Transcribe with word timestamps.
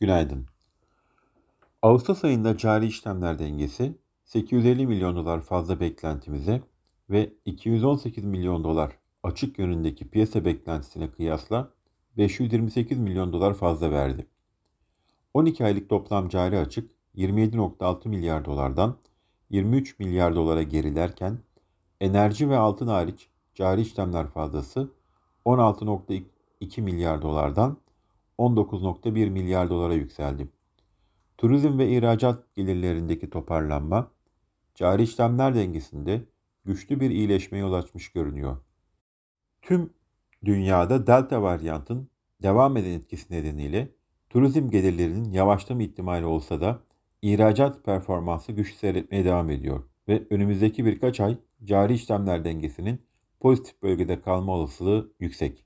Günaydın. 0.00 0.46
Ağustos 1.82 2.24
ayında 2.24 2.56
cari 2.56 2.86
işlemler 2.86 3.38
dengesi 3.38 3.98
850 4.24 4.86
milyon 4.86 5.16
dolar 5.16 5.40
fazla 5.40 5.80
beklentimize 5.80 6.62
ve 7.10 7.32
218 7.44 8.24
milyon 8.24 8.64
dolar 8.64 8.98
açık 9.22 9.58
yönündeki 9.58 10.08
piyasa 10.08 10.44
beklentisine 10.44 11.10
kıyasla 11.10 11.70
528 12.16 12.98
milyon 12.98 13.32
dolar 13.32 13.54
fazla 13.54 13.90
verdi. 13.90 14.26
12 15.34 15.64
aylık 15.64 15.88
toplam 15.88 16.28
cari 16.28 16.58
açık 16.58 16.90
27.6 17.16 18.08
milyar 18.08 18.44
dolardan 18.44 18.96
23 19.50 19.98
milyar 19.98 20.34
dolara 20.34 20.62
gerilerken 20.62 21.38
enerji 22.00 22.50
ve 22.50 22.56
altın 22.56 22.86
hariç 22.86 23.28
cari 23.54 23.80
işlemler 23.80 24.26
fazlası 24.26 24.90
16.2 25.44 26.80
milyar 26.80 27.22
dolardan 27.22 27.76
19.1 28.38 29.30
milyar 29.30 29.70
dolara 29.70 29.94
yükseldi. 29.94 30.48
Turizm 31.38 31.78
ve 31.78 31.88
ihracat 31.88 32.54
gelirlerindeki 32.54 33.30
toparlanma, 33.30 34.10
cari 34.74 35.02
işlemler 35.02 35.54
dengesinde 35.54 36.22
güçlü 36.64 37.00
bir 37.00 37.10
iyileşmeye 37.10 37.60
yol 37.60 37.72
açmış 37.72 38.12
görünüyor. 38.12 38.56
Tüm 39.62 39.90
dünyada 40.44 41.06
delta 41.06 41.42
varyantın 41.42 42.08
devam 42.42 42.76
eden 42.76 42.90
etkisi 42.90 43.32
nedeniyle 43.32 43.88
turizm 44.30 44.70
gelirlerinin 44.70 45.32
yavaşlama 45.32 45.82
ihtimali 45.82 46.24
olsa 46.24 46.60
da 46.60 46.80
ihracat 47.22 47.84
performansı 47.84 48.52
güçlü 48.52 48.76
seyretmeye 48.76 49.24
devam 49.24 49.50
ediyor 49.50 49.82
ve 50.08 50.26
önümüzdeki 50.30 50.84
birkaç 50.84 51.20
ay 51.20 51.38
cari 51.64 51.94
işlemler 51.94 52.44
dengesinin 52.44 53.02
pozitif 53.40 53.82
bölgede 53.82 54.20
kalma 54.20 54.52
olasılığı 54.52 55.12
yüksek. 55.20 55.65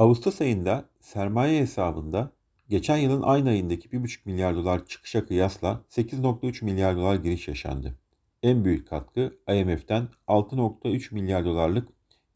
Ağustos 0.00 0.40
ayında 0.40 0.84
sermaye 1.00 1.60
hesabında 1.60 2.32
geçen 2.68 2.96
yılın 2.96 3.22
aynı 3.22 3.48
ayındaki 3.48 3.88
1,5 3.88 4.18
milyar 4.24 4.54
dolar 4.54 4.86
çıkışa 4.86 5.26
kıyasla 5.26 5.80
8,3 5.90 6.64
milyar 6.64 6.96
dolar 6.96 7.16
giriş 7.16 7.48
yaşandı. 7.48 7.94
En 8.42 8.64
büyük 8.64 8.88
katkı 8.88 9.38
IMF'den 9.48 10.08
6,3 10.28 11.14
milyar 11.14 11.44
dolarlık 11.44 11.88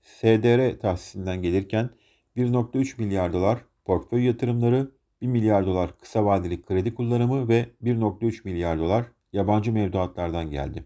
SDR 0.03 0.79
tahsisinden 0.81 1.43
gelirken 1.43 1.91
1,3 2.37 3.01
milyar 3.01 3.33
dolar 3.33 3.59
portföy 3.85 4.25
yatırımları, 4.25 4.91
1 5.21 5.27
milyar 5.27 5.67
dolar 5.67 5.99
kısa 5.99 6.25
vadeli 6.25 6.63
kredi 6.63 6.95
kullanımı 6.95 7.49
ve 7.49 7.67
1,3 7.83 8.41
milyar 8.45 8.79
dolar 8.79 9.07
yabancı 9.33 9.73
mevduatlardan 9.73 10.51
geldi. 10.51 10.85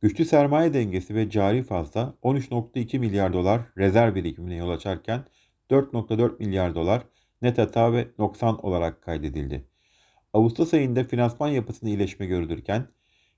Güçlü 0.00 0.24
sermaye 0.24 0.74
dengesi 0.74 1.14
ve 1.14 1.30
cari 1.30 1.62
fazla 1.62 2.14
13,2 2.22 2.98
milyar 2.98 3.32
dolar 3.32 3.60
rezerv 3.78 4.14
birikimine 4.14 4.56
yol 4.56 4.70
açarken 4.70 5.24
4,4 5.72 6.38
milyar 6.38 6.74
dolar 6.74 7.02
net 7.42 7.58
hata 7.58 7.92
ve 7.92 8.08
noksan 8.18 8.66
olarak 8.66 9.02
kaydedildi. 9.02 9.66
Ağustos 10.32 10.74
ayında 10.74 11.04
finansman 11.04 11.48
yapısında 11.48 11.90
iyileşme 11.90 12.26
görülürken 12.26 12.88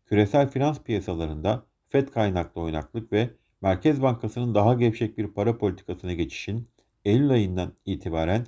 küresel 0.07 0.51
finans 0.51 0.81
piyasalarında 0.81 1.67
FED 1.89 2.09
kaynaklı 2.09 2.61
oynaklık 2.61 3.13
ve 3.13 3.31
Merkez 3.61 4.03
Bankası'nın 4.03 4.55
daha 4.55 4.75
gevşek 4.75 5.19
bir 5.19 5.27
para 5.27 5.59
politikasına 5.59 6.13
geçişin 6.13 6.69
Eylül 7.05 7.31
ayından 7.31 7.73
itibaren 7.87 8.47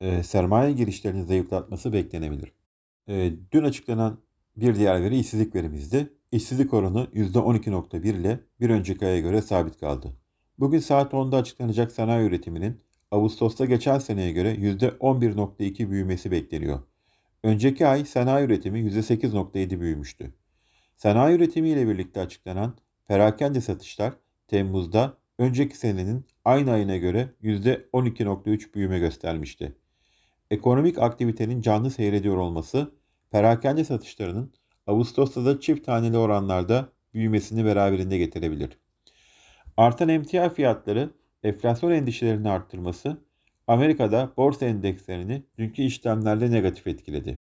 e, 0.00 0.22
sermaye 0.22 0.72
girişlerini 0.72 1.24
zayıflatması 1.24 1.92
beklenebilir. 1.92 2.52
E, 3.08 3.32
dün 3.52 3.64
açıklanan 3.64 4.20
bir 4.56 4.74
diğer 4.74 5.02
veri 5.02 5.18
işsizlik 5.18 5.54
verimizdi. 5.54 6.12
İşsizlik 6.32 6.74
oranı 6.74 7.08
%12.1 7.14 8.08
ile 8.08 8.40
bir 8.60 8.70
önceki 8.70 9.06
aya 9.06 9.20
göre 9.20 9.42
sabit 9.42 9.80
kaldı. 9.80 10.16
Bugün 10.58 10.78
saat 10.78 11.12
10'da 11.12 11.36
açıklanacak 11.36 11.92
sanayi 11.92 12.28
üretiminin 12.28 12.80
Ağustos'ta 13.10 13.64
geçen 13.64 13.98
seneye 13.98 14.32
göre 14.32 14.54
%11.2 14.54 15.90
büyümesi 15.90 16.30
bekleniyor. 16.30 16.80
Önceki 17.42 17.86
ay 17.86 18.04
sanayi 18.04 18.46
üretimi 18.46 18.80
%8.7 18.80 19.80
büyümüştü. 19.80 20.34
Sanayi 20.96 21.36
üretimi 21.36 21.68
ile 21.68 21.88
birlikte 21.88 22.20
açıklanan 22.20 22.76
perakende 23.08 23.60
satışlar 23.60 24.14
Temmuz'da 24.48 25.16
önceki 25.38 25.76
senenin 25.76 26.26
aynı 26.44 26.72
ayına 26.72 26.96
göre 26.96 27.28
%12.3 27.42 28.74
büyüme 28.74 28.98
göstermişti. 28.98 29.76
Ekonomik 30.50 30.98
aktivitenin 30.98 31.60
canlı 31.60 31.90
seyrediyor 31.90 32.36
olması 32.36 32.90
perakende 33.30 33.84
satışlarının 33.84 34.52
Ağustos'ta 34.86 35.44
da 35.44 35.60
çift 35.60 35.86
taneli 35.86 36.16
oranlarda 36.18 36.88
büyümesini 37.14 37.64
beraberinde 37.64 38.18
getirebilir. 38.18 38.78
Artan 39.76 40.08
emtia 40.08 40.48
fiyatları 40.48 41.10
enflasyon 41.42 41.90
endişelerini 41.90 42.50
arttırması 42.50 43.16
Amerika'da 43.66 44.32
borsa 44.36 44.66
endekslerini 44.66 45.42
dünkü 45.58 45.82
işlemlerde 45.82 46.50
negatif 46.50 46.86
etkiledi. 46.86 47.36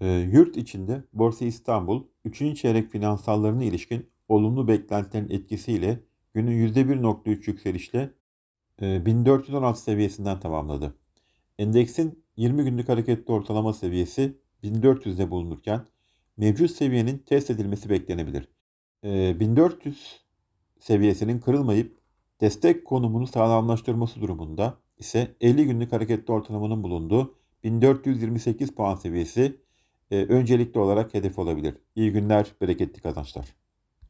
E, 0.00 0.08
yurt 0.08 0.56
içinde 0.56 1.04
Borsa 1.12 1.44
İstanbul 1.44 2.04
3. 2.24 2.56
çeyrek 2.56 2.90
finansallarına 2.90 3.64
ilişkin 3.64 4.10
olumlu 4.28 4.68
beklentilerin 4.68 5.30
etkisiyle 5.30 6.00
günün 6.34 6.68
%1.3 6.68 7.50
yükselişle 7.50 8.10
e, 8.82 9.06
1416 9.06 9.80
seviyesinden 9.82 10.40
tamamladı. 10.40 10.94
Endeksin 11.58 12.24
20 12.36 12.64
günlük 12.64 12.88
hareketli 12.88 13.32
ortalama 13.32 13.72
seviyesi 13.72 14.38
1400'de 14.64 15.30
bulunurken 15.30 15.86
mevcut 16.36 16.70
seviyenin 16.70 17.18
test 17.18 17.50
edilmesi 17.50 17.90
beklenebilir. 17.90 18.48
E, 19.04 19.40
1400 19.40 20.20
seviyesinin 20.78 21.38
kırılmayıp 21.38 21.98
Destek 22.40 22.84
konumunu 22.84 23.26
sağlamlaştırması 23.26 24.20
durumunda 24.20 24.78
ise 24.98 25.34
50 25.40 25.64
günlük 25.64 25.92
hareketli 25.92 26.32
ortalamanın 26.32 26.82
bulunduğu 26.82 27.34
1428 27.64 28.74
puan 28.74 28.94
seviyesi 28.94 29.60
e, 30.10 30.16
öncelikli 30.24 30.78
olarak 30.78 31.14
hedef 31.14 31.38
olabilir. 31.38 31.74
İyi 31.96 32.12
günler, 32.12 32.46
bereketli 32.60 33.00
kazançlar. 33.02 33.63